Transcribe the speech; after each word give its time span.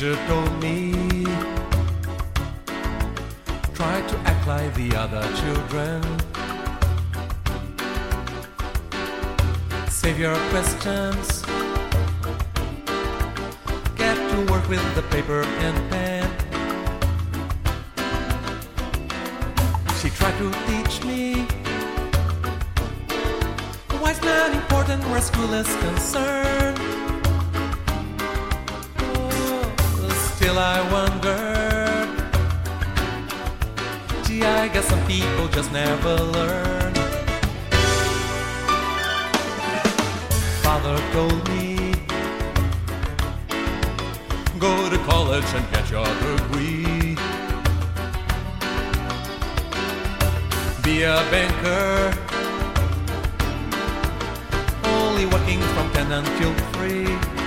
teacher 0.00 0.16
told 0.28 0.62
me 0.62 0.92
try 3.74 4.00
to 4.08 4.16
act 4.24 4.46
like 4.46 4.72
the 4.74 4.96
other 4.96 5.22
children. 5.40 6.00
Save 9.90 10.18
your 10.18 10.36
questions. 10.48 11.42
Get 13.96 14.16
to 14.30 14.38
work 14.50 14.66
with 14.70 14.84
the 14.94 15.02
paper 15.10 15.42
and 15.66 15.76
pen. 15.90 16.30
She 20.00 20.08
tried 20.08 20.38
to 20.38 20.50
teach 20.66 21.04
me 21.04 21.42
why 24.00 24.12
it's 24.12 24.22
not 24.22 24.54
important 24.54 25.04
where 25.10 25.20
school 25.20 25.52
is 25.52 25.68
concerned. 25.76 26.79
Still 30.50 30.58
I 30.58 30.80
wonder. 30.90 31.38
Gee, 34.24 34.42
I 34.42 34.68
guess 34.68 34.86
some 34.86 35.04
people 35.06 35.48
just 35.48 35.70
never 35.72 36.14
learn. 36.16 36.94
Father 40.64 40.96
told 41.12 41.40
me, 41.50 41.94
go 44.58 44.72
to 44.90 44.98
college 45.10 45.50
and 45.56 45.66
get 45.72 45.90
your 45.90 46.10
degree. 46.26 47.16
Be 50.82 51.02
a 51.02 51.18
banker, 51.30 52.12
only 54.84 55.26
working 55.26 55.60
from 55.74 55.86
10 55.92 56.12
until 56.12 56.52
3. 56.72 57.39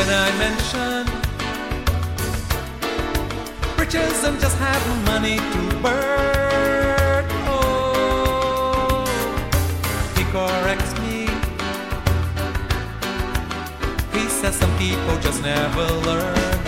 When 0.00 0.08
I 0.08 0.30
mention 0.38 1.04
riches 3.78 4.24
and 4.24 4.40
just 4.40 4.56
have 4.56 5.04
money 5.04 5.36
to 5.36 5.76
burn, 5.82 7.26
oh, 7.44 9.04
he 10.16 10.24
corrects 10.32 10.92
me. 11.00 11.28
He 14.18 14.26
says 14.30 14.56
some 14.56 14.74
people 14.78 15.18
just 15.20 15.42
never 15.42 15.84
learn. 16.08 16.59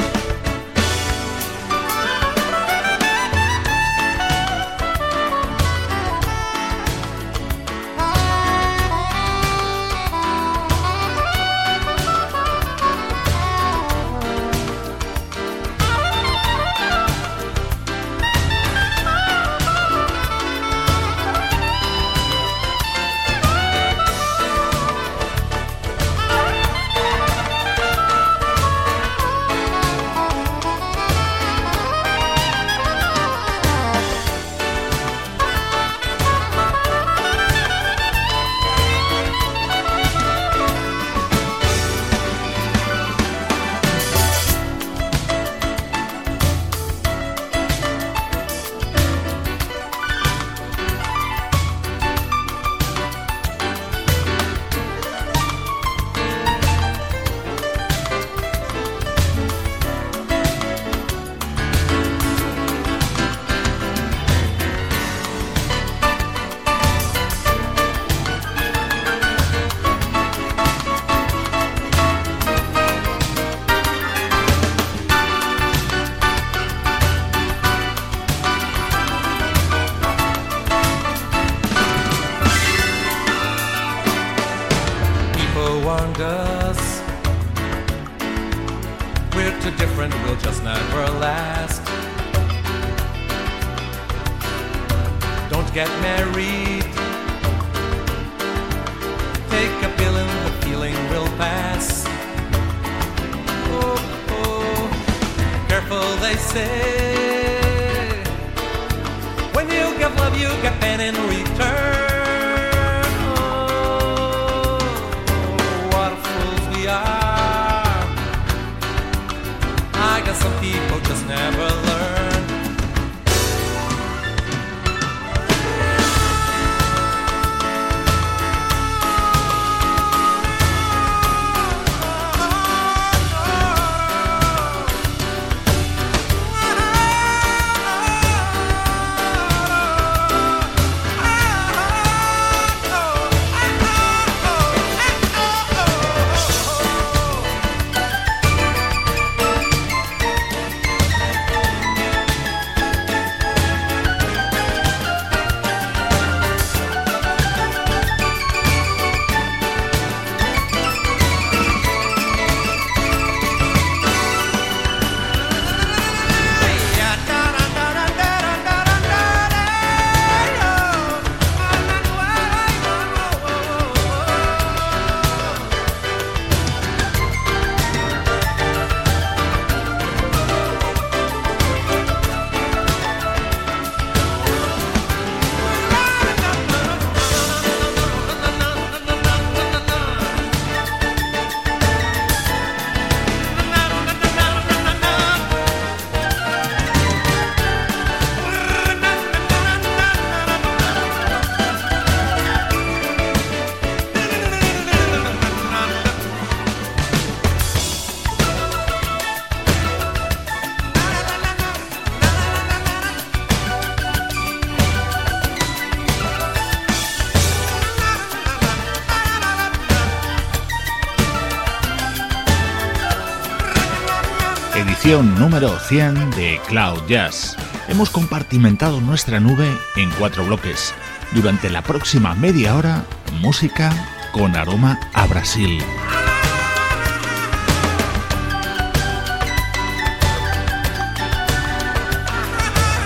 Número 225.20 225.78
100 225.78 226.30
de 226.30 226.58
Cloud 226.66 227.02
Jazz. 227.06 227.54
Hemos 227.86 228.08
compartimentado 228.08 229.02
nuestra 229.02 229.40
nube 229.40 229.68
en 229.96 230.10
cuatro 230.12 230.42
bloques. 230.42 230.94
Durante 231.32 231.68
la 231.68 231.82
próxima 231.82 232.34
media 232.34 232.74
hora, 232.74 233.04
música 233.42 233.92
con 234.32 234.56
aroma 234.56 234.98
a 235.12 235.26
Brasil. 235.26 235.82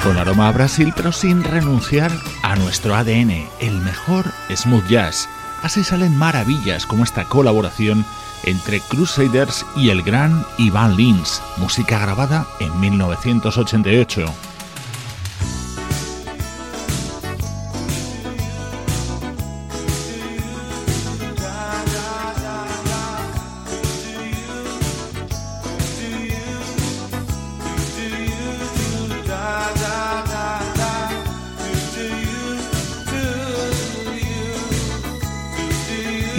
Con 0.05 0.17
aroma 0.17 0.47
a 0.47 0.52
Brasil, 0.52 0.93
pero 0.94 1.11
sin 1.11 1.43
renunciar 1.43 2.12
a 2.43 2.55
nuestro 2.55 2.94
ADN, 2.94 3.49
el 3.59 3.81
mejor 3.81 4.26
smooth 4.55 4.87
jazz. 4.87 5.29
Así 5.64 5.82
salen 5.82 6.17
maravillas 6.17 6.87
como 6.87 7.02
esta 7.02 7.25
colaboración 7.25 8.06
entre 8.44 8.81
Crusaders 8.81 9.65
y 9.77 9.91
el 9.91 10.03
gran 10.03 10.44
Ivan 10.59 10.97
Lins, 10.97 11.43
música 11.56 11.99
grabada 11.99 12.47
en 12.61 12.79
1988. 12.81 14.46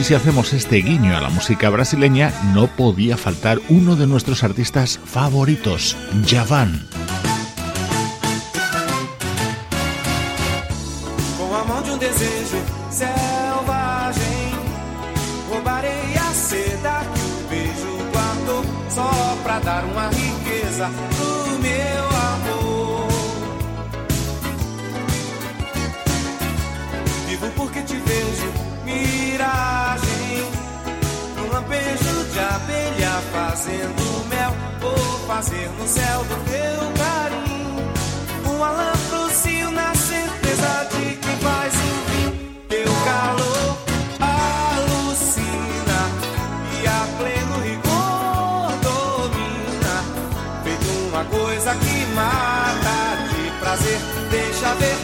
Si 0.07 0.13
hacemos 0.13 0.53
este 0.53 0.77
guiño 0.77 1.17
a 1.17 1.19
la 1.19 1.27
música 1.27 1.69
brasileña, 1.69 2.31
no 2.53 2.67
podía 2.67 3.17
faltar 3.17 3.59
uno 3.67 3.97
de 3.97 4.07
nuestros 4.07 4.41
artistas 4.41 5.01
favoritos, 5.03 5.97
Javan. 6.25 6.87
Fazendo 33.37 34.25
mel. 34.29 34.53
Vou 34.81 35.27
fazer 35.27 35.69
no 35.77 35.87
céu 35.87 36.23
do 36.23 36.35
teu 36.49 36.81
carinho 37.03 37.93
um 38.49 38.63
alamprocio 38.63 39.71
na 39.71 39.93
certeza 39.93 40.87
de 40.91 41.15
que 41.17 41.33
faz 41.43 41.73
o 41.73 41.93
fim. 42.09 42.27
Teu 42.67 42.91
calor 43.05 43.77
alucina 44.19 45.99
e 46.81 46.87
a 46.87 47.01
pleno 47.17 47.55
rigor 47.67 48.71
domina. 48.87 49.95
Feito 50.63 50.89
uma 51.09 51.23
coisa 51.25 51.75
que 51.75 52.05
mata 52.15 52.99
de 53.29 53.59
prazer. 53.59 53.99
Deixa 54.31 54.73
ver 54.75 54.96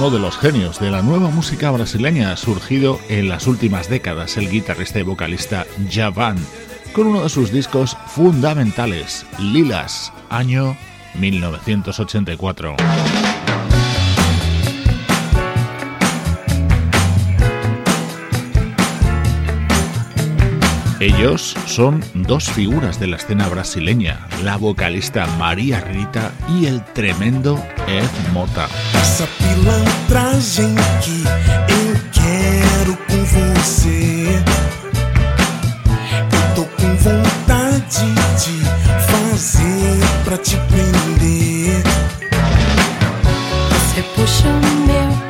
Uno 0.00 0.08
de 0.08 0.18
los 0.18 0.38
genios 0.38 0.80
de 0.80 0.90
la 0.90 1.02
nueva 1.02 1.28
música 1.28 1.70
brasileña 1.70 2.34
surgido 2.38 2.98
en 3.10 3.28
las 3.28 3.46
últimas 3.46 3.90
décadas, 3.90 4.38
el 4.38 4.48
guitarrista 4.48 4.98
y 4.98 5.02
vocalista 5.02 5.66
Javan, 5.92 6.38
con 6.94 7.08
uno 7.08 7.22
de 7.22 7.28
sus 7.28 7.52
discos 7.52 7.98
fundamentales, 8.06 9.26
Lilas, 9.38 10.10
año 10.30 10.74
1984. 11.18 12.76
Ellos 21.00 21.56
son 21.64 22.04
dos 22.12 22.50
figuras 22.50 23.00
de 23.00 23.06
la 23.06 23.16
escena 23.16 23.48
brasileña, 23.48 24.28
la 24.44 24.58
vocalista 24.58 25.26
María 25.38 25.80
Rita 25.80 26.30
y 26.46 26.66
el 26.66 26.84
tremendo 26.92 27.58
Ed 27.88 28.10
Mota. 28.34 28.68
Essa 28.92 29.26
pilantragem 29.38 30.74
que 31.02 31.24
eu 31.72 31.96
quero 32.12 32.98
com 33.08 33.24
você. 33.24 34.42
Eu 36.32 36.54
tô 36.54 36.64
com 36.64 36.94
vontade 36.96 38.04
de 38.36 38.62
fazer 39.10 40.00
pra 40.26 40.36
te 40.36 40.58
prender. 40.68 41.82
Você 43.70 44.02
puxa 44.14 44.48
o 44.48 44.86
meu 44.86 45.29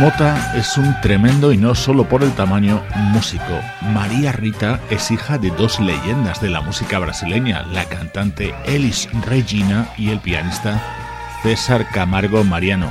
Mota 0.00 0.56
es 0.56 0.78
un 0.78 0.98
tremendo 1.02 1.52
y 1.52 1.58
no 1.58 1.74
solo 1.74 2.08
por 2.08 2.22
el 2.22 2.32
tamaño 2.32 2.82
músico. 3.12 3.60
María 3.92 4.32
Rita 4.32 4.80
es 4.88 5.10
hija 5.10 5.36
de 5.36 5.50
dos 5.50 5.78
leyendas 5.78 6.40
de 6.40 6.48
la 6.48 6.62
música 6.62 6.98
brasileña, 6.98 7.66
la 7.70 7.84
cantante 7.84 8.54
Elis 8.64 9.10
Regina 9.26 9.90
y 9.98 10.08
el 10.08 10.18
pianista 10.18 10.80
César 11.42 11.86
Camargo 11.92 12.44
Mariano. 12.44 12.90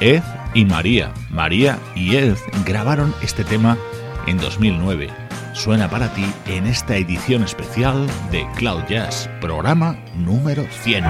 Ed 0.00 0.22
y 0.54 0.64
María, 0.64 1.12
María 1.28 1.78
y 1.94 2.16
Ed 2.16 2.38
grabaron 2.64 3.14
este 3.20 3.44
tema 3.44 3.76
en 4.26 4.38
2009. 4.38 5.10
Suena 5.52 5.90
para 5.90 6.14
ti 6.14 6.24
en 6.46 6.66
esta 6.66 6.96
edición 6.96 7.42
especial 7.42 8.06
de 8.30 8.46
Cloud 8.56 8.84
Jazz, 8.88 9.28
programa 9.42 9.98
número 10.16 10.64
100. 10.82 11.04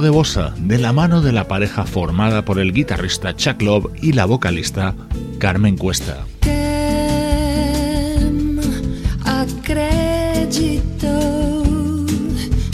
De 0.00 0.10
bossa 0.10 0.54
de 0.58 0.78
la 0.78 0.92
mano 0.92 1.22
de 1.22 1.32
la 1.32 1.48
pareja 1.48 1.84
formada 1.84 2.44
por 2.44 2.58
el 2.58 2.72
guitarrista 2.72 3.34
Chuck 3.34 3.62
Love 3.62 3.90
y 4.02 4.12
la 4.12 4.26
vocalista 4.26 4.94
Carmen 5.38 5.76
Cuesta. 5.76 6.26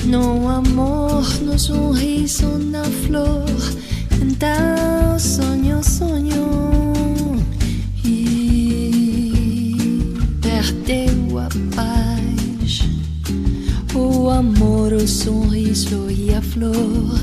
no 0.06 0.50
amor, 0.50 1.24
no 1.42 1.58
sorriso 1.58 2.58
na 2.58 2.84
flor, 2.84 3.44
então 4.20 5.18
sonho, 5.18 5.82
sonho 5.82 7.36
e 8.04 9.76
perdeu 10.40 11.38
a 11.38 11.48
paz, 11.74 12.82
o 13.94 14.28
amor, 14.28 14.92
o 14.92 15.08
sorriso 15.08 16.10
e 16.10 16.21
flor 16.52 17.18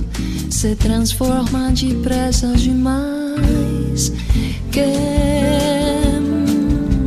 se 0.50 0.76
transforma 0.76 1.72
depressa 1.72 2.48
demais. 2.56 4.12
Que 4.72 4.86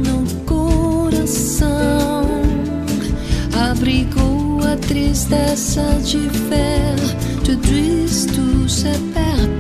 no 0.05 0.25
coração 0.45 2.27
abrigou 3.71 4.61
a 4.65 4.77
tristeza 4.77 5.83
de 6.05 6.19
ver 6.49 6.97
tudo 7.45 7.73
isto 7.73 8.69
se 8.69 8.91
perder 9.13 9.52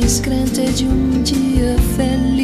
descrente 0.00 0.64
de 0.72 0.86
um 0.86 1.22
dia 1.22 1.76
feliz. 1.96 2.37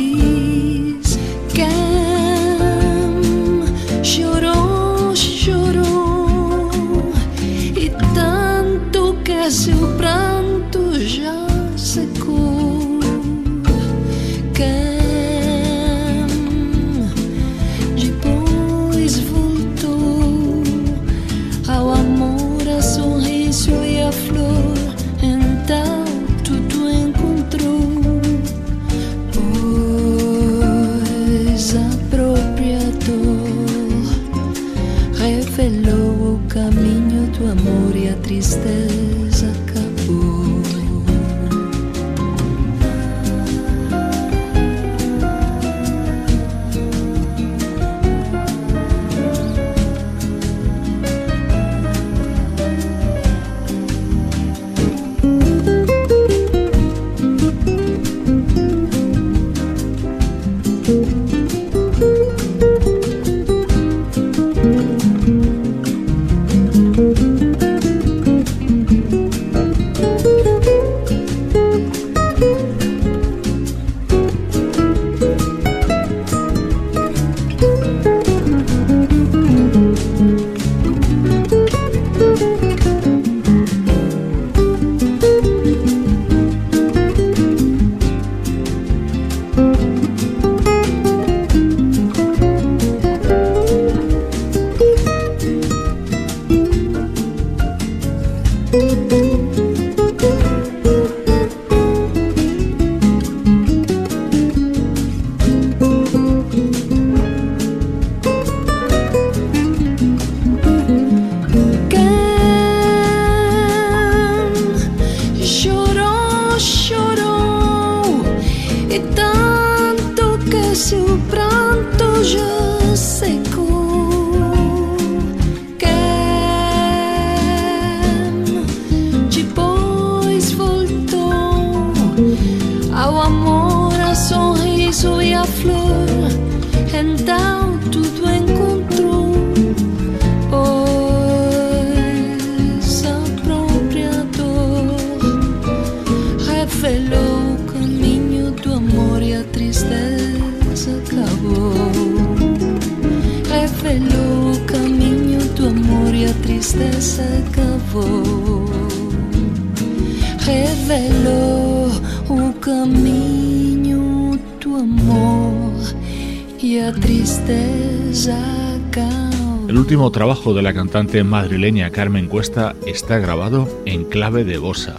Último 170.04 170.12
trabajo 170.12 170.52
de 170.52 170.60
la 170.60 170.74
cantante 170.74 171.24
madrileña 171.24 171.88
Carmen 171.88 172.28
Cuesta 172.28 172.74
está 172.84 173.18
grabado 173.18 173.66
en 173.86 174.04
clave 174.04 174.44
de 174.44 174.58
bossa. 174.58 174.96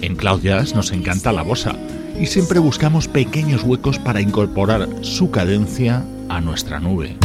En 0.00 0.16
Cloud 0.16 0.40
Jazz 0.40 0.74
nos 0.74 0.92
encanta 0.92 1.30
la 1.30 1.42
bossa 1.42 1.76
y 2.18 2.24
siempre 2.24 2.58
buscamos 2.58 3.06
pequeños 3.06 3.64
huecos 3.64 3.98
para 3.98 4.22
incorporar 4.22 4.88
su 5.02 5.30
cadencia 5.30 6.06
a 6.30 6.40
nuestra 6.40 6.80
nube. 6.80 7.18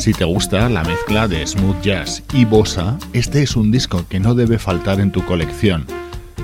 Si 0.00 0.14
te 0.14 0.24
gusta 0.24 0.66
la 0.70 0.82
mezcla 0.82 1.28
de 1.28 1.46
smooth 1.46 1.82
jazz 1.82 2.22
y 2.32 2.46
bossa, 2.46 2.96
este 3.12 3.42
es 3.42 3.54
un 3.54 3.70
disco 3.70 4.06
que 4.08 4.18
no 4.18 4.34
debe 4.34 4.58
faltar 4.58 4.98
en 4.98 5.12
tu 5.12 5.22
colección. 5.26 5.84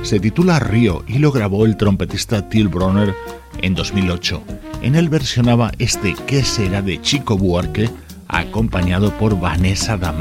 Se 0.03 0.21
titula 0.21 0.59
Río 0.59 1.03
y 1.09 1.21
lo 1.21 1.33
grabó 1.33 1.65
el 1.65 1.79
trompetista 1.79 2.51
Till 2.51 2.69
Bronner 2.69 3.15
en 3.63 3.75
2008. 3.75 4.43
En 4.83 4.95
él 4.95 5.09
versionaba 5.09 5.73
este 5.79 6.15
¿Qué 6.27 6.45
será 6.45 6.83
de 6.83 7.01
Chico 7.01 7.39
Buarque? 7.39 7.89
acompañado 8.29 9.11
por 9.13 9.41
Vanessa 9.41 9.97
da 9.97 10.13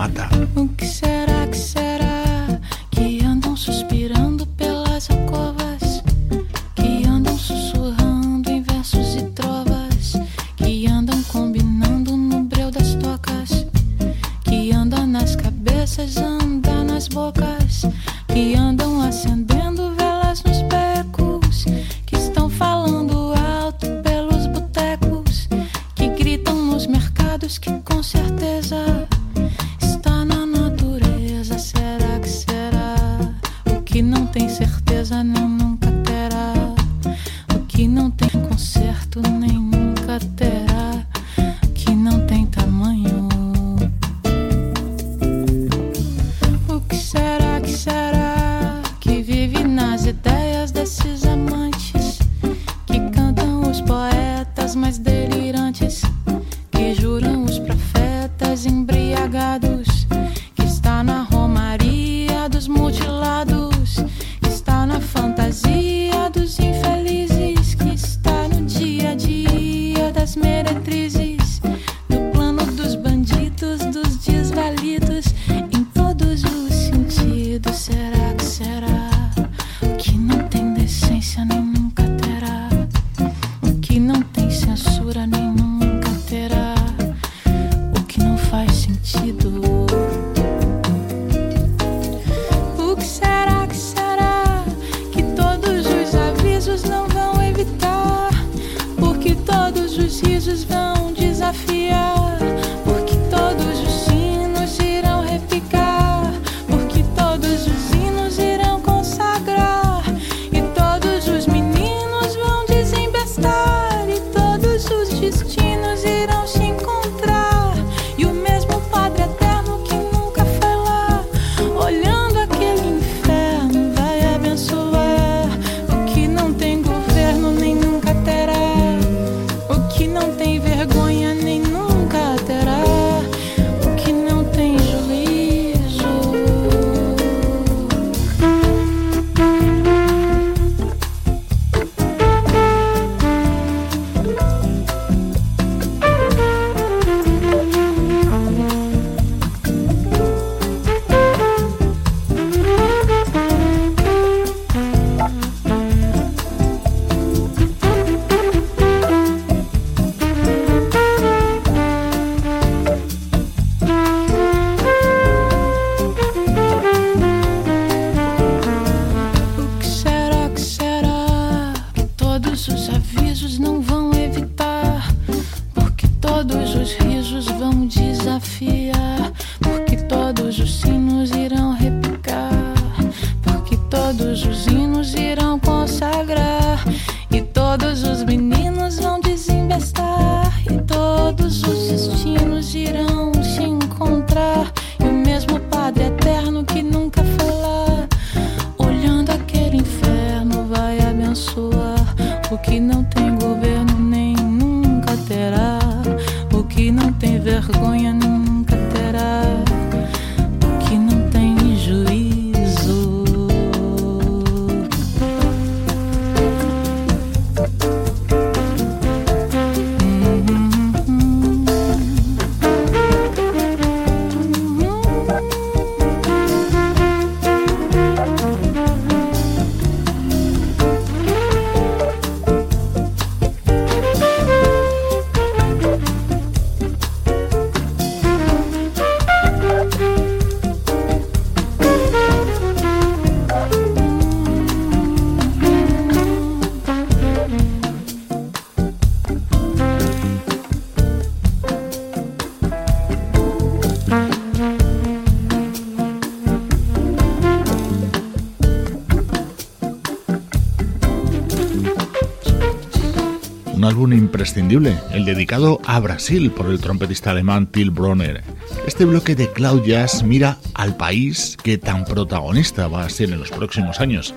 el 264.57 265.25
dedicado 265.25 265.81
a 265.85 265.99
Brasil 265.99 266.49
por 266.49 266.67
el 266.67 266.79
trompetista 266.79 267.31
alemán 267.31 267.67
Till 267.67 267.91
Bronner. 267.91 268.41
Este 268.87 269.03
bloque 269.03 269.35
de 269.35 269.51
Cloud 269.51 269.83
Jazz 269.83 270.23
mira 270.23 270.59
al 270.73 270.95
país 270.95 271.57
que 271.61 271.77
tan 271.77 272.05
protagonista 272.05 272.87
va 272.87 273.03
a 273.03 273.09
ser 273.09 273.31
en 273.31 273.39
los 273.39 273.49
próximos 273.51 273.99
años. 273.99 274.33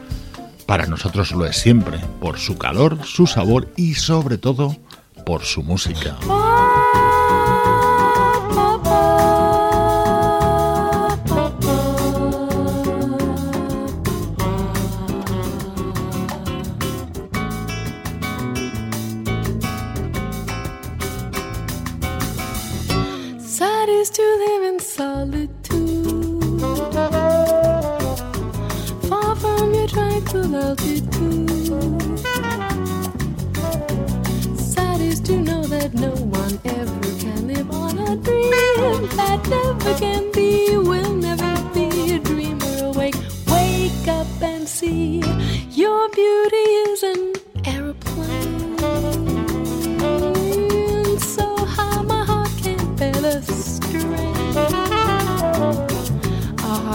Para 0.66 0.86
nosotros 0.86 1.30
lo 1.30 1.46
es 1.46 1.56
siempre, 1.56 1.98
por 2.20 2.40
su 2.40 2.58
calor, 2.58 2.98
su 3.04 3.28
sabor 3.28 3.68
y 3.76 3.94
sobre 3.94 4.38
todo 4.38 4.76
por 5.24 5.44
su 5.44 5.62
música. 5.62 6.16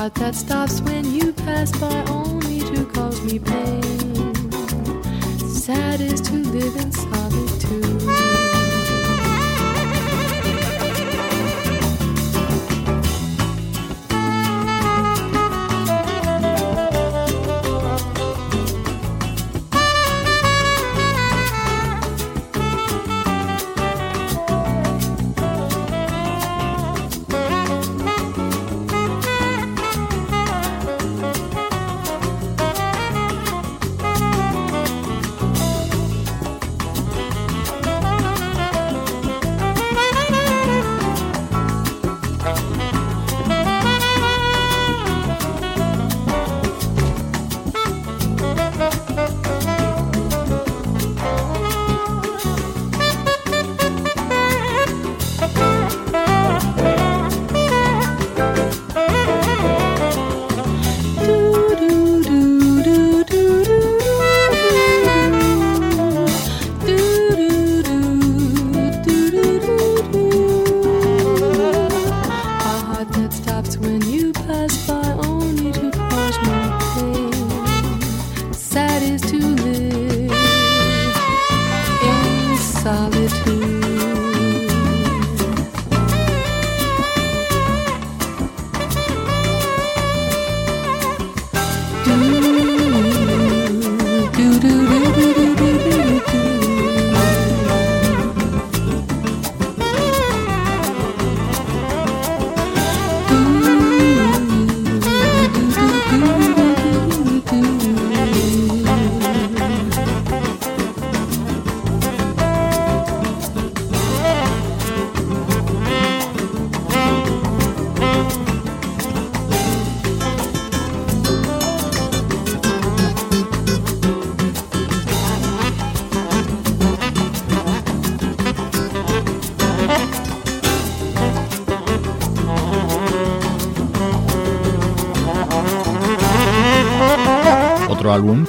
heart 0.04 0.16
that 0.16 0.36
stops 0.36 0.82
when 0.82 1.06
you 1.14 1.32
pass 1.32 1.72
by 1.80 2.04
only 2.10 2.60
to 2.60 2.86
cause 2.88 3.22
me 3.24 3.40
pain. 3.40 4.36
Sad 5.48 6.02
is 6.02 6.20
to 6.20 6.34
live 6.34 6.76
in 6.76 6.92
solitude. 6.92 7.53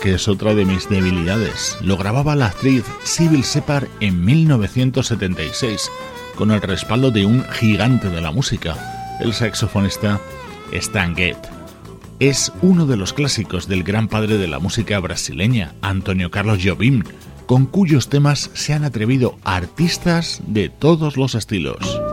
Que 0.05 0.13
es 0.13 0.29
otra 0.29 0.55
de 0.55 0.67
mis 0.67 0.91
debilidades. 0.91 1.79
Lo 1.81 1.97
grababa 1.97 2.37
la 2.37 2.49
actriz 2.49 2.85
Sybil 3.05 3.43
Separ 3.43 3.89
en 4.01 4.23
1976, 4.23 5.91
con 6.35 6.51
el 6.51 6.61
respaldo 6.61 7.11
de 7.11 7.25
un 7.25 7.43
gigante 7.45 8.11
de 8.11 8.21
la 8.21 8.31
música, 8.31 9.17
el 9.23 9.33
saxofonista 9.33 10.21
Stan 10.73 11.17
Getz. 11.17 11.49
Es 12.21 12.53
uno 12.61 12.85
de 12.85 12.99
los 12.99 13.15
clásicos 13.15 13.67
del 13.67 13.83
gran 13.83 14.09
padre 14.09 14.37
de 14.37 14.47
la 14.47 14.59
música 14.59 15.01
brasileña, 15.01 15.75
Antonio 15.81 16.31
Carlos 16.31 16.59
Jobim, 16.63 17.03
con 17.47 17.65
cuyos 17.65 18.11
temas 18.11 18.51
se 18.53 18.75
han 18.75 18.85
atrevido 18.85 19.39
artistas 19.43 20.43
de 20.47 20.69
todos 20.69 21.17
los 21.17 21.35
estilos. 21.35 22.04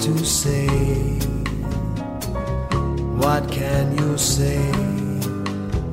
To 0.00 0.18
say? 0.24 0.66
What 3.16 3.50
can 3.50 3.96
you 3.98 4.18
say 4.18 4.60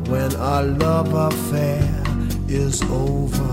when 0.10 0.36
our 0.36 0.64
love 0.64 1.14
affair 1.14 2.04
is 2.48 2.82
over? 2.84 3.53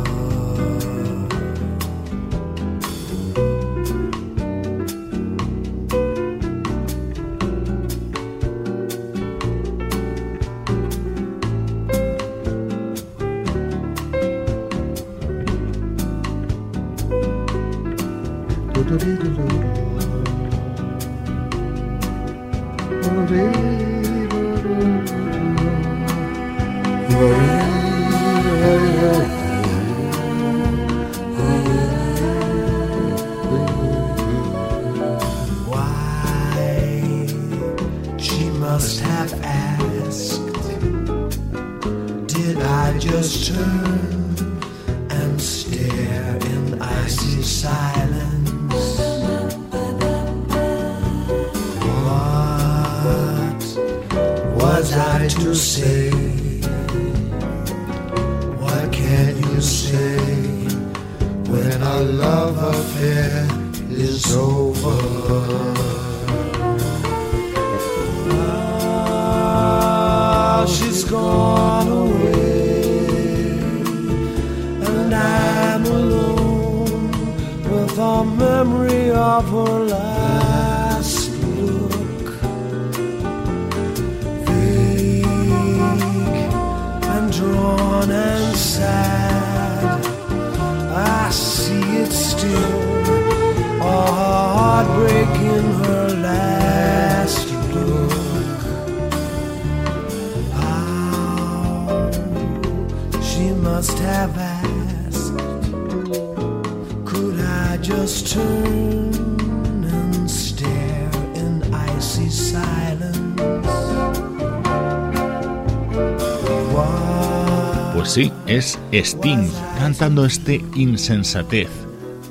Sí, 118.11 118.33
es 118.47 118.77
Sting 118.91 119.49
cantando 119.79 120.25
este 120.25 120.65
insensatez. 120.75 121.69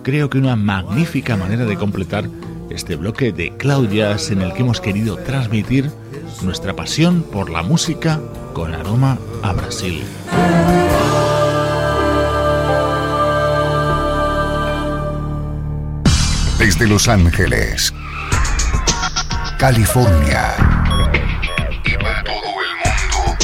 Creo 0.04 0.30
que 0.30 0.38
una 0.38 0.58
magnífica 0.58 1.38
manera 1.38 1.64
de 1.64 1.78
completar 1.78 2.30
este 2.70 2.98
bloque 2.98 3.32
de 3.32 3.56
Claudias 3.56 4.30
en 4.30 4.42
el 4.42 4.52
que 4.54 4.60
hemos 4.60 4.82
querido 4.82 5.16
transmitir 5.18 5.90
nuestra 6.42 6.76
pasión 6.76 7.24
por 7.24 7.50
la 7.50 7.64
música 7.64 8.20
con 8.54 8.74
aroma 8.74 9.18
a 9.42 9.54
Brasil. 9.54 10.04
Desde 16.58 16.88
Los 16.88 17.08
Ángeles, 17.08 17.94
California 19.58 20.56
y 21.86 21.94
para 21.94 22.24
todo 22.26 22.36
el 22.36 22.76
mundo, 22.84 23.38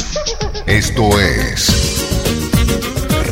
esto 0.66 1.18
es 1.18 1.95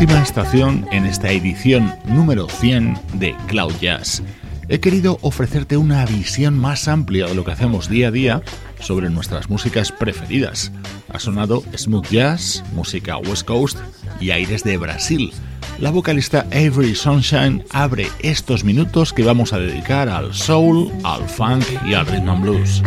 Última 0.00 0.22
estación 0.22 0.86
en 0.92 1.04
esta 1.04 1.30
edición 1.30 1.94
número 2.06 2.48
100 2.48 2.98
de 3.12 3.36
Cloud 3.48 3.74
Jazz. 3.82 4.22
He 4.70 4.80
querido 4.80 5.18
ofrecerte 5.20 5.76
una 5.76 6.06
visión 6.06 6.58
más 6.58 6.88
amplia 6.88 7.26
de 7.26 7.34
lo 7.34 7.44
que 7.44 7.50
hacemos 7.50 7.90
día 7.90 8.08
a 8.08 8.10
día 8.10 8.42
sobre 8.78 9.10
nuestras 9.10 9.50
músicas 9.50 9.92
preferidas. 9.92 10.72
Ha 11.10 11.18
sonado 11.18 11.62
smooth 11.76 12.08
jazz, 12.08 12.64
música 12.72 13.18
West 13.18 13.46
Coast 13.46 13.76
y 14.18 14.30
aires 14.30 14.64
de 14.64 14.78
Brasil. 14.78 15.34
La 15.78 15.90
vocalista 15.90 16.46
Avery 16.50 16.94
Sunshine 16.94 17.62
abre 17.68 18.06
estos 18.20 18.64
minutos 18.64 19.12
que 19.12 19.22
vamos 19.22 19.52
a 19.52 19.58
dedicar 19.58 20.08
al 20.08 20.32
soul, 20.32 20.90
al 21.04 21.28
funk 21.28 21.66
y 21.84 21.92
al 21.92 22.06
rhythm 22.06 22.30
and 22.30 22.42
blues. 22.42 22.82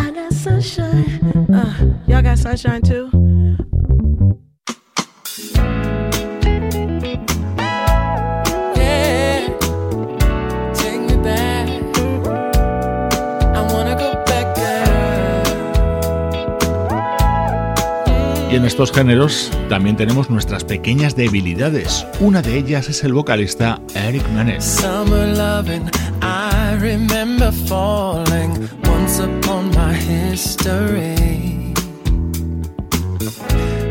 Y 18.54 18.56
en 18.56 18.66
estos 18.66 18.92
géneros 18.92 19.50
también 19.68 19.96
tenemos 19.96 20.30
nuestras 20.30 20.64
pequeñas 20.64 21.16
debilidades. 21.16 22.06
Una 22.20 22.40
de 22.44 22.56
ellas 22.56 22.88
es 22.88 23.04
el 23.04 23.12
vocalista 23.12 23.82
Eric 23.96 24.22
Manet. 24.30 24.62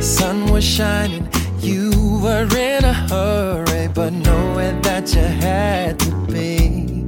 Sun 0.00 0.52
was 0.52 0.62
shining, 0.62 1.28
you 1.60 1.90
were 2.22 2.46
in 2.56 2.84
a 2.84 2.94
hurry, 3.10 3.88
but 3.88 4.12
nowhere 4.12 4.78
that 4.82 5.12
you 5.12 5.22
had 5.44 5.98
to 5.98 6.14
be. 6.30 7.04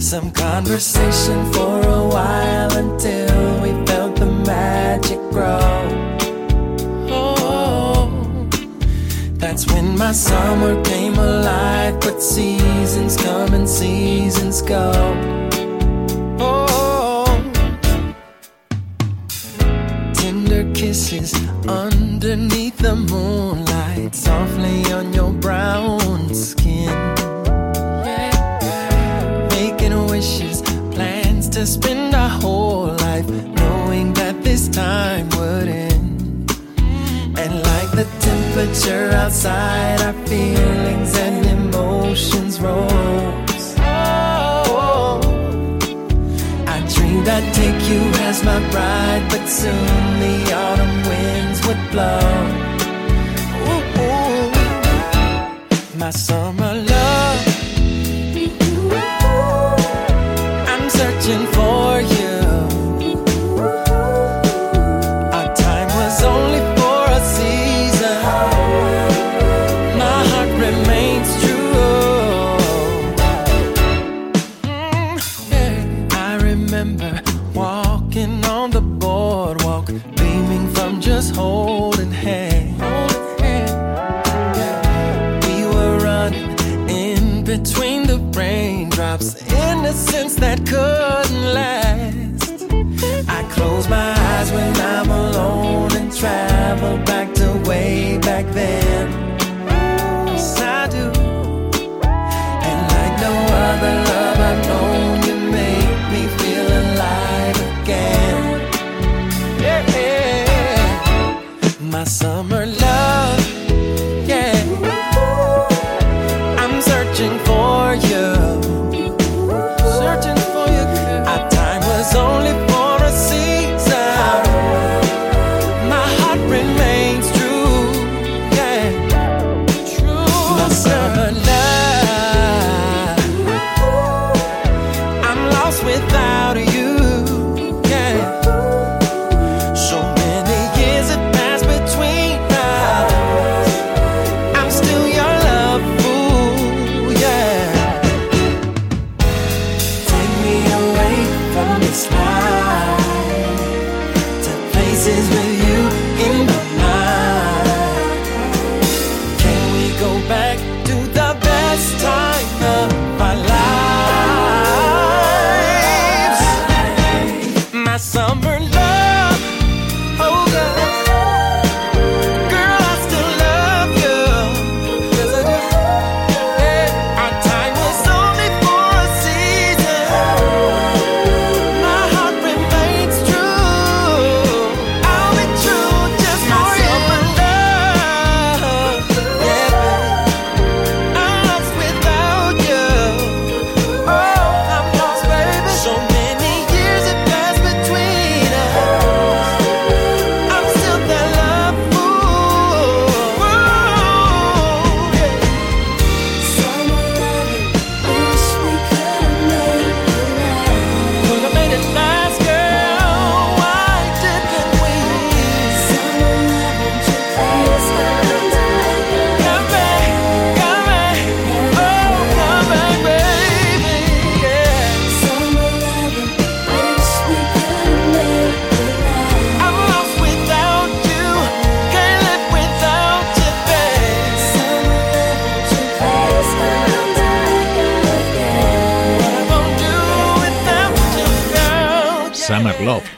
Some 0.00 0.32
conversation 0.32 1.52
for 1.52 1.80
a 1.86 2.08
while 2.08 2.76
until 2.76 3.62
we 3.62 3.70
felt 3.86 4.16
the 4.16 4.26
magic 4.44 5.20
grow. 5.30 6.15
That's 9.56 9.72
when 9.72 9.96
my 9.96 10.12
summer 10.12 10.84
came 10.84 11.14
alive. 11.14 11.98
But 12.00 12.22
seasons 12.22 13.16
come 13.16 13.54
and 13.54 13.66
seasons 13.66 14.60
go. 14.60 14.92
Oh, 16.38 17.24
tender 20.12 20.70
kisses 20.74 21.32
underneath 21.66 22.76
the 22.76 22.96
moonlight, 22.96 24.14
softly 24.14 24.92
on 24.92 25.14
your 25.14 25.32
brown 25.32 26.34
skin. 26.34 26.92
Making 29.52 30.06
wishes, 30.08 30.60
plans 30.90 31.48
to 31.48 31.64
spend 31.64 32.14
our 32.14 32.28
whole 32.28 32.88
life, 33.08 33.26
knowing 33.30 34.12
that 34.12 34.44
this 34.44 34.68
time 34.68 35.30
temperature 38.76 39.10
outside, 39.16 40.00
our 40.02 40.12
feelings 40.26 41.16
and 41.16 41.46
emotions 41.46 42.60
rose. 42.60 43.74
Oh, 43.78 45.20
I 46.66 46.80
dreamed 46.94 47.28
I'd 47.28 47.54
take 47.54 47.88
you 47.88 48.00
as 48.28 48.42
my 48.44 48.58
bride, 48.70 49.26
but 49.30 49.46
soon 49.48 50.20
the 50.20 50.52
autumn 50.52 51.02
winds 51.08 51.66
would 51.66 51.90
blow. 51.90 52.20
Ooh, 53.68 53.84
ooh. 54.00 54.50
My 55.98 56.10
summer 56.10 56.55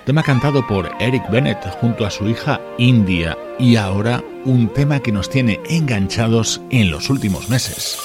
tema 0.09 0.23
cantado 0.23 0.67
por 0.67 0.91
Eric 1.01 1.29
Bennett 1.31 1.59
junto 1.83 2.07
a 2.07 2.11
su 2.11 2.27
hija 2.31 2.59
India 2.79 3.37
y 3.59 3.77
ahora 3.77 4.25
un 4.47 4.73
tema 4.73 5.01
que 5.01 5.13
nos 5.13 5.29
tiene 5.29 5.61
enganchados 5.69 6.63
en 6.71 6.91
los 6.91 7.11
últimos 7.11 7.51
meses. 7.51 7.99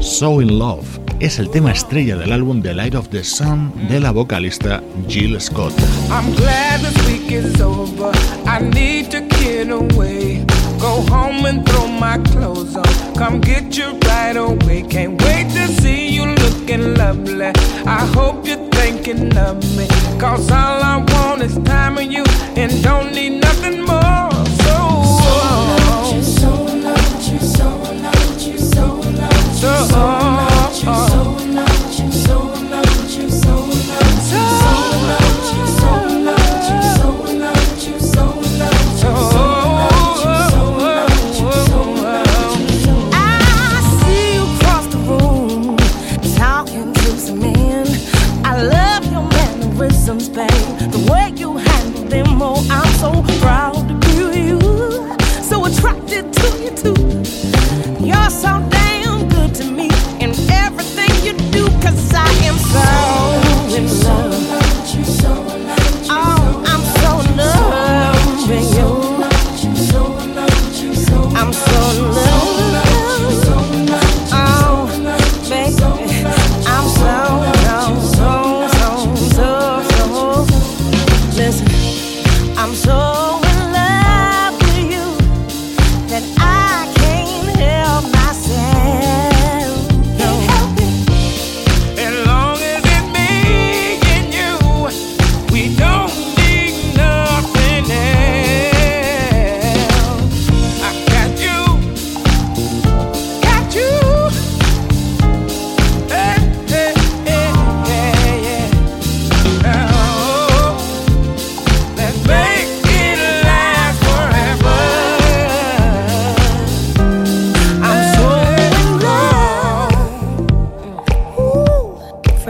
So 0.00 0.42
in 0.42 0.58
Love 0.58 1.00
es 1.20 1.38
el 1.38 1.48
tema 1.48 1.72
estrella 1.72 2.16
del 2.16 2.32
álbum 2.32 2.60
The 2.60 2.74
Light 2.74 2.94
of 2.94 3.08
the 3.08 3.24
Sun 3.24 3.72
de 3.88 4.00
la 4.00 4.10
vocalista 4.10 4.82
Jill 5.08 5.40
Scott. 5.40 5.72
I'm 6.10 6.34
glad 6.34 6.80
this 6.82 7.06
week 7.06 7.32
is 7.32 7.58
over. 7.62 7.75
You 13.76 13.92
right 14.06 14.34
away. 14.34 14.84
Can't 14.88 15.20
wait 15.20 15.50
to 15.50 15.68
see 15.82 16.08
you 16.08 16.24
looking 16.24 16.94
lovely. 16.94 17.52
I 17.84 18.06
hope 18.14 18.46
you're 18.46 18.70
thinking 18.70 19.36
of 19.36 19.56
me. 19.76 19.86
Cause 20.18 20.50
all 20.50 20.82
I 20.82 21.04
want 21.12 21.42
is 21.42 21.58
time 21.58 21.96
with 21.96 22.10
you 22.10 22.24
and 22.56 22.72
don't 22.82 23.12
need 23.12 23.30
nothing 23.30 23.45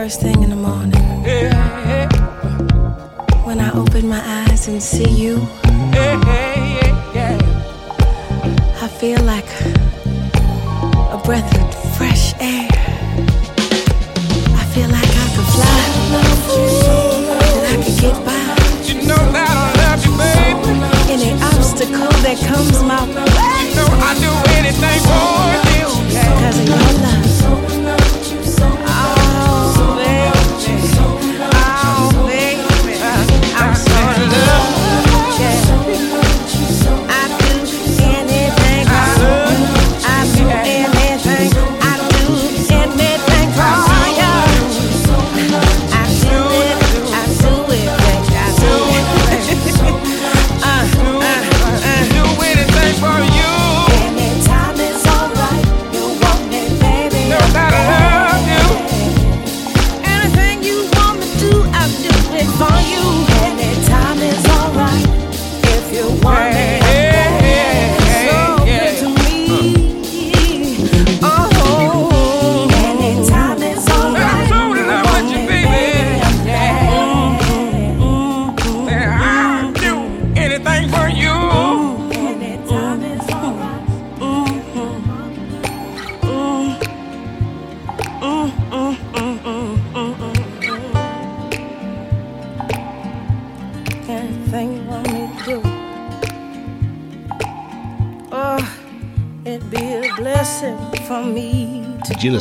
first 0.07 0.21
thing 0.21 0.41
in 0.45 0.51
the 0.51 0.57
morning. 0.71 1.03
When 3.45 3.59
I 3.59 3.73
open 3.73 4.09
my 4.09 4.23
eyes 4.39 4.69
and 4.69 4.81
see 4.81 5.11
you, 5.11 5.35
I 8.85 8.89
feel 9.01 9.21
like 9.25 9.51
a 11.11 11.19
breath 11.27 11.51
of 11.61 11.75
fresh 11.99 12.35
air. 12.39 12.69
I 14.61 14.65
feel 14.75 14.89
like 14.97 15.13
I 15.25 15.27
could 15.35 15.49
fly, 15.57 15.83
and 17.57 17.67
I 17.73 17.77
could 17.83 17.99
get 18.05 18.17
by. 18.25 18.47
You 18.87 18.95
know 19.09 19.23
that 19.35 19.51
I 19.51 19.67
love 19.83 20.01
you, 20.07 20.13
babe. 20.23 20.59
Any 21.15 21.31
obstacle 21.51 22.15
that 22.23 22.39
comes 22.47 22.79
my 22.85 23.03
way, 23.11 23.27
you 23.59 23.75
know 23.75 23.89
I 24.09 24.15
do 24.23 24.31
anything 24.55 25.01
for 25.11 25.51
you. 25.75 25.89
Cause 26.15 26.59
of 26.61 26.67
your 26.69 27.03
love. 27.03 27.16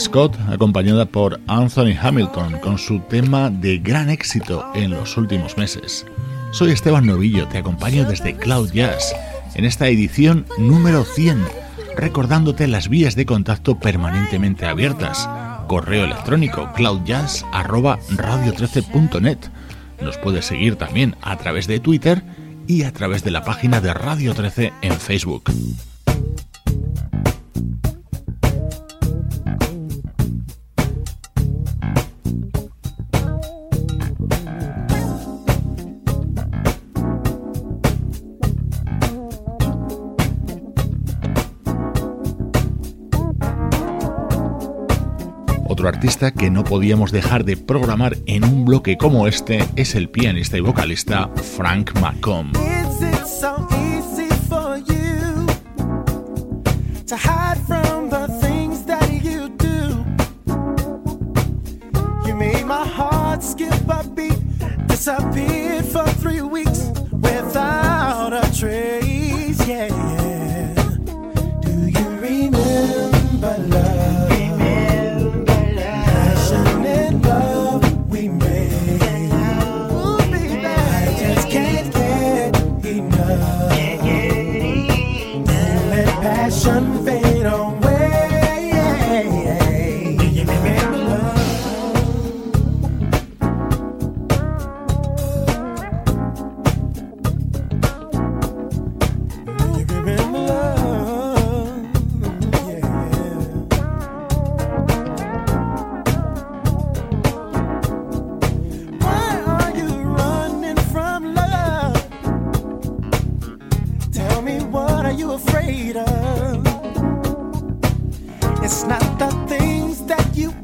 Scott, 0.06 0.38
acompañada 0.52 1.06
por 1.08 1.42
Anthony 1.48 1.98
Hamilton, 2.00 2.60
con 2.60 2.78
su 2.78 3.00
tema 3.00 3.50
de 3.50 3.80
gran 3.80 4.12
éxito 4.12 4.64
en 4.76 4.92
los 4.92 5.18
últimos 5.18 5.58
meses. 5.58 6.06
Soy 6.52 6.70
Esteban 6.72 7.08
Novillo, 7.08 7.48
te 7.48 7.58
acompaño 7.58 8.08
desde 8.08 8.38
Cloud 8.38 8.72
Jazz, 8.72 9.16
en 9.56 9.66
esta 9.66 9.88
edición 9.88 10.46
número 10.60 11.06
100, 11.06 11.44
recordándote 11.98 12.68
las 12.68 12.88
vías 12.88 13.16
de 13.16 13.26
contacto 13.26 13.80
permanentemente 13.80 14.68
abiertas. 14.68 15.28
Correo 15.68 16.06
electrónico 16.06 16.72
cloudjazz@radio13.net. 16.76 19.40
Nos 20.02 20.20
puedes 20.20 20.46
seguir 20.46 20.76
también 20.76 21.16
a 21.24 21.36
través 21.38 21.66
de 21.66 21.80
Twitter 21.80 22.22
y 22.68 22.84
a 22.84 22.94
través 22.94 23.24
de 23.24 23.32
la 23.32 23.44
página 23.44 23.82
de 23.82 23.96
Radio 23.96 24.36
13 24.36 24.72
en 24.84 24.94
Facebook. 24.94 25.46
que 46.36 46.52
no 46.52 46.64
podíamos 46.64 47.12
dejar 47.12 47.46
de 47.46 47.58
programar 47.58 48.16
en 48.28 48.44
un 48.44 48.64
bloque 48.64 48.96
como 48.96 49.26
este 49.28 49.66
es 49.76 49.96
el 49.96 50.08
pianista 50.08 50.56
y 50.56 50.62
vocalista 50.62 51.30
Frank 51.58 52.00
Macomb. 52.00 52.54
disappeared 64.88 65.86
for 65.86 66.06
three 66.22 66.42
weeks 66.42 66.90
without 67.12 68.34
a. 68.34 69.05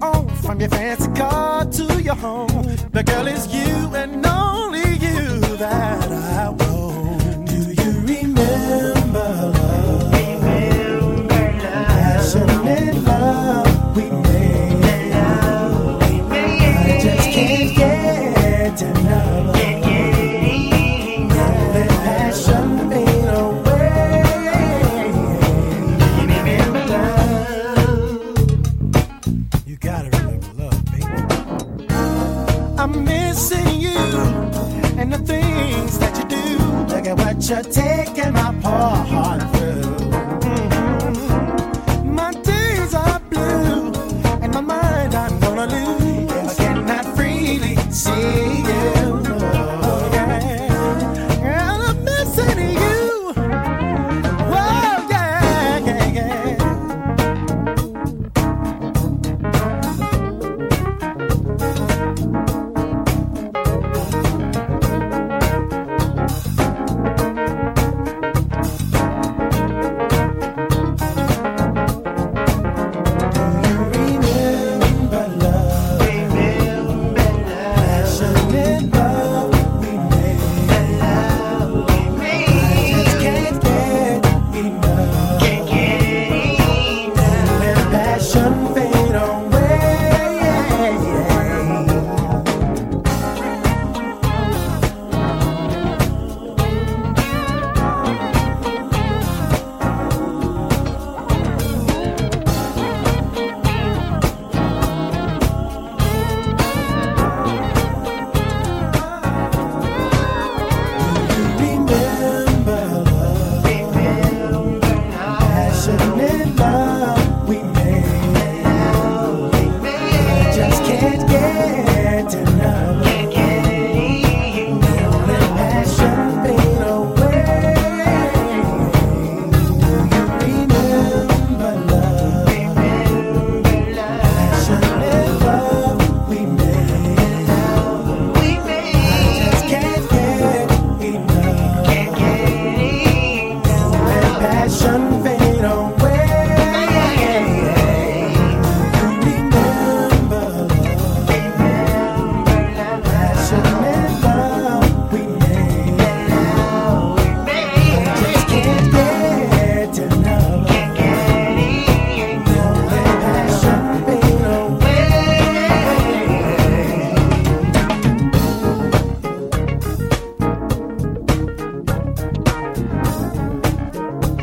Oh, 0.02 0.28
from 0.44 0.60
your 0.60 0.70
fancy 0.70 1.12
car 1.14 1.66
to 1.66 2.02
your 2.02 2.16
home, 2.16 2.66
the 2.92 3.04
girl 3.04 3.28
is 3.28 3.48
you 3.54 3.96
and 3.96 4.26
only 4.26 4.89
you 4.98 5.39
that. 5.58 6.01
you're 37.52 37.62
taking 37.64 38.32
my 38.32 38.56
part. 38.62 39.01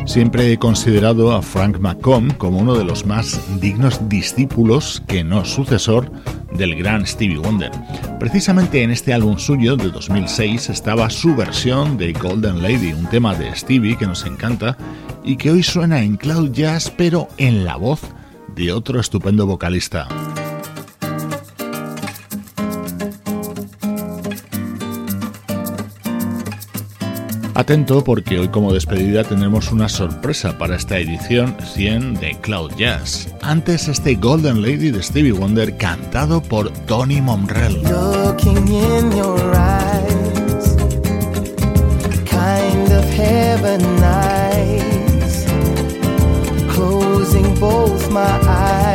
Siempre 0.08 0.50
he 0.50 0.58
considerado 0.58 1.32
a 1.32 1.42
Frank 1.42 1.80
McComb 1.80 2.34
como 2.38 2.60
uno 2.60 2.74
de 2.74 2.82
los 2.82 3.04
más 3.04 3.38
dignos 3.60 4.08
discípulos 4.08 5.02
que 5.06 5.22
no 5.22 5.44
sucesor 5.44 6.10
del 6.50 6.76
gran 6.76 7.06
Stevie 7.06 7.36
Wonder. 7.36 7.70
Precisamente 8.18 8.82
en 8.82 8.90
este 8.90 9.12
álbum 9.12 9.36
suyo 9.36 9.76
de 9.76 9.90
2006 9.90 10.70
estaba 10.70 11.10
su 11.10 11.36
versión 11.36 11.98
de 11.98 12.14
Golden 12.14 12.62
Lady, 12.62 12.94
un 12.94 13.06
tema 13.10 13.34
de 13.34 13.54
Stevie 13.54 13.98
que 13.98 14.06
nos 14.06 14.24
encanta 14.24 14.78
y 15.24 15.36
que 15.36 15.50
hoy 15.50 15.62
suena 15.62 16.00
en 16.00 16.16
Cloud 16.16 16.52
Jazz 16.52 16.90
pero 16.96 17.28
en 17.36 17.66
la 17.66 17.76
voz 17.76 18.00
de 18.56 18.72
otro 18.72 19.00
estupendo 19.00 19.46
vocalista. 19.46 20.08
Atento 27.58 28.04
porque 28.04 28.38
hoy 28.38 28.46
como 28.46 28.72
despedida 28.72 29.24
tenemos 29.24 29.72
una 29.72 29.88
sorpresa 29.88 30.56
para 30.56 30.76
esta 30.76 30.96
edición 30.96 31.56
100 31.60 32.14
de 32.14 32.36
Cloud 32.40 32.70
Jazz. 32.76 33.34
Antes 33.42 33.88
este 33.88 34.14
Golden 34.14 34.62
Lady 34.62 34.92
de 34.92 35.02
Stevie 35.02 35.32
Wonder 35.32 35.76
cantado 35.76 36.40
por 36.40 36.70
Tony 36.86 37.20
Monrell. 37.20 37.82
closing 46.68 47.58
both 47.58 48.08
my 48.12 48.38
eyes 48.46 48.87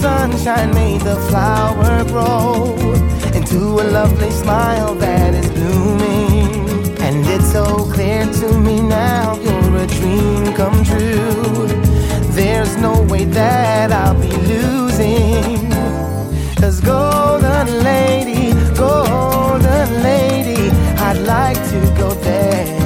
sunshine 0.00 0.72
made 0.74 1.00
the 1.00 1.16
flower 1.28 2.04
grow 2.04 2.76
into 3.34 3.58
a 3.82 3.86
lovely 3.98 4.30
smile 4.30 4.94
that 4.94 5.34
is 5.34 5.50
blooming. 5.50 6.96
And 7.00 7.26
it's 7.26 7.50
so 7.50 7.64
clear 7.94 8.24
to 8.24 8.58
me 8.60 8.80
now 8.80 9.36
you're 9.40 9.76
a 9.76 9.86
dream 9.98 10.54
come 10.54 10.84
true. 10.84 11.66
There's 12.38 12.76
no 12.76 13.02
way 13.10 13.24
that 13.24 13.90
I'll 13.90 14.20
be 14.20 14.30
losing. 14.52 15.70
Cause 16.60 16.80
golden 16.80 17.66
lady, 17.82 18.52
golden 18.76 19.88
lady, 20.02 20.70
I'd 21.06 21.18
like 21.26 21.60
to 21.72 21.80
go 21.98 22.14
there. 22.22 22.77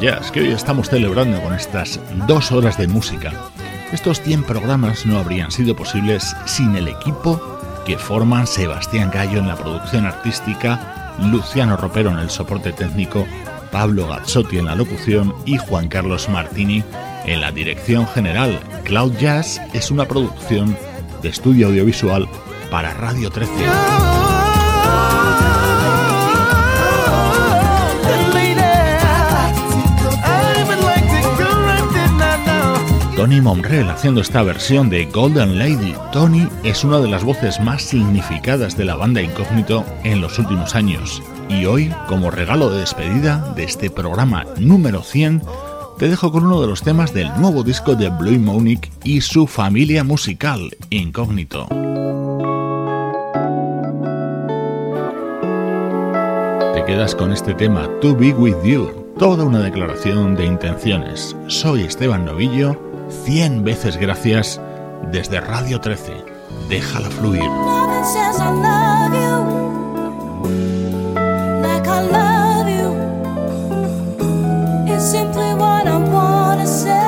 Jazz 0.00 0.30
que 0.30 0.40
hoy 0.40 0.48
estamos 0.48 0.88
celebrando 0.88 1.40
con 1.42 1.54
estas 1.54 2.00
dos 2.26 2.52
horas 2.52 2.78
de 2.78 2.86
música. 2.86 3.32
Estos 3.92 4.20
100 4.20 4.44
programas 4.44 5.06
no 5.06 5.18
habrían 5.18 5.50
sido 5.50 5.74
posibles 5.74 6.36
sin 6.46 6.76
el 6.76 6.88
equipo 6.88 7.40
que 7.84 7.98
forman 7.98 8.46
Sebastián 8.46 9.10
Gallo 9.12 9.38
en 9.38 9.48
la 9.48 9.56
producción 9.56 10.06
artística, 10.06 11.14
Luciano 11.18 11.76
Ropero 11.76 12.10
en 12.10 12.18
el 12.18 12.30
soporte 12.30 12.72
técnico, 12.72 13.26
Pablo 13.72 14.06
Gazzotti 14.06 14.58
en 14.58 14.66
la 14.66 14.76
locución 14.76 15.34
y 15.44 15.58
Juan 15.58 15.88
Carlos 15.88 16.28
Martini 16.28 16.84
en 17.24 17.40
la 17.40 17.50
dirección 17.50 18.06
general. 18.06 18.60
Cloud 18.84 19.14
Jazz 19.18 19.60
es 19.72 19.90
una 19.90 20.06
producción 20.06 20.76
de 21.22 21.30
estudio 21.30 21.68
audiovisual 21.68 22.28
para 22.70 22.94
Radio 22.94 23.30
13. 23.30 24.07
Tony 33.18 33.40
Monrell 33.40 33.90
haciendo 33.90 34.20
esta 34.20 34.44
versión 34.44 34.88
de 34.90 35.06
Golden 35.06 35.58
Lady. 35.58 35.92
Tony 36.12 36.46
es 36.62 36.84
una 36.84 37.00
de 37.00 37.08
las 37.08 37.24
voces 37.24 37.58
más 37.58 37.82
significadas 37.82 38.76
de 38.76 38.84
la 38.84 38.94
banda 38.94 39.20
Incógnito 39.20 39.84
en 40.04 40.20
los 40.20 40.38
últimos 40.38 40.76
años. 40.76 41.20
Y 41.48 41.64
hoy, 41.64 41.92
como 42.06 42.30
regalo 42.30 42.70
de 42.70 42.78
despedida 42.78 43.52
de 43.56 43.64
este 43.64 43.90
programa 43.90 44.44
número 44.60 45.02
100, 45.02 45.42
te 45.98 46.08
dejo 46.08 46.30
con 46.30 46.46
uno 46.46 46.60
de 46.60 46.68
los 46.68 46.82
temas 46.82 47.12
del 47.12 47.28
nuevo 47.40 47.64
disco 47.64 47.96
de 47.96 48.08
Blue 48.08 48.38
Monique 48.38 48.92
y 49.02 49.20
su 49.20 49.48
familia 49.48 50.04
musical, 50.04 50.76
Incógnito. 50.88 51.66
Te 56.72 56.84
quedas 56.84 57.16
con 57.16 57.32
este 57.32 57.52
tema, 57.54 57.88
To 58.00 58.14
Be 58.14 58.32
With 58.32 58.62
You, 58.62 59.12
toda 59.18 59.42
una 59.42 59.58
declaración 59.58 60.36
de 60.36 60.46
intenciones. 60.46 61.34
Soy 61.48 61.82
Esteban 61.82 62.24
Novillo 62.24 62.87
100 63.08 63.62
veces 63.62 63.96
gracias 63.96 64.60
desde 65.10 65.40
Radio 65.40 65.80
13. 65.80 66.24
Déjala 66.68 67.10
fluir. 67.10 67.42
Simply 75.00 75.54
what 75.54 75.86
I 75.86 75.96
wanna 75.96 76.66
say 76.66 77.07